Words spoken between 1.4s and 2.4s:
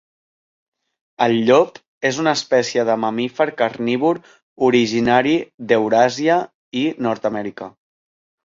llop és una